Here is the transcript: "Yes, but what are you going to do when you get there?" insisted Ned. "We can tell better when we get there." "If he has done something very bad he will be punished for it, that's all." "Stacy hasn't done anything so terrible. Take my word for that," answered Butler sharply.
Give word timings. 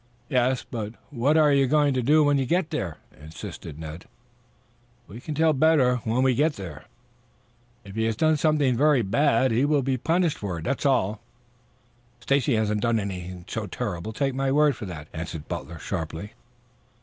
"Yes, 0.29 0.63
but 0.63 0.93
what 1.11 1.37
are 1.37 1.53
you 1.53 1.67
going 1.67 1.93
to 1.93 2.01
do 2.01 2.23
when 2.23 2.39
you 2.39 2.47
get 2.47 2.71
there?" 2.71 2.97
insisted 3.21 3.77
Ned. 3.77 4.05
"We 5.07 5.19
can 5.21 5.35
tell 5.35 5.53
better 5.53 5.97
when 5.97 6.23
we 6.23 6.33
get 6.33 6.53
there." 6.53 6.85
"If 7.83 7.95
he 7.95 8.05
has 8.05 8.15
done 8.15 8.35
something 8.37 8.75
very 8.75 9.03
bad 9.03 9.51
he 9.51 9.63
will 9.63 9.83
be 9.83 9.97
punished 9.97 10.39
for 10.39 10.57
it, 10.57 10.63
that's 10.63 10.87
all." 10.87 11.21
"Stacy 12.19 12.55
hasn't 12.55 12.81
done 12.81 12.99
anything 12.99 13.45
so 13.47 13.67
terrible. 13.67 14.11
Take 14.11 14.33
my 14.33 14.51
word 14.51 14.75
for 14.75 14.87
that," 14.87 15.07
answered 15.13 15.47
Butler 15.47 15.77
sharply. 15.77 16.33